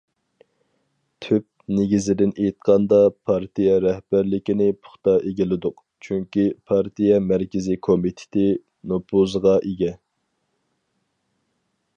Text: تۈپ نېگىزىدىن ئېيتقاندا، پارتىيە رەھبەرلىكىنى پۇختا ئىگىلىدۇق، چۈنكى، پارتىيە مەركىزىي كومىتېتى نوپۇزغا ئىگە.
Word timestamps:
تۈپ 1.25 1.43
نېگىزىدىن 1.79 2.31
ئېيتقاندا، 2.45 2.99
پارتىيە 3.29 3.75
رەھبەرلىكىنى 3.83 4.69
پۇختا 4.87 5.15
ئىگىلىدۇق، 5.31 5.85
چۈنكى، 6.07 6.47
پارتىيە 6.71 7.23
مەركىزىي 7.33 7.81
كومىتېتى 7.89 8.47
نوپۇزغا 8.93 9.57
ئىگە. 9.71 9.95